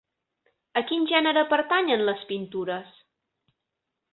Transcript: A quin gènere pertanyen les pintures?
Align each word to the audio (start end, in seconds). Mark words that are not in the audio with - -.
A 0.79 0.81
quin 0.91 1.03
gènere 1.11 1.43
pertanyen 1.51 2.03
les 2.09 2.25
pintures? 2.33 2.99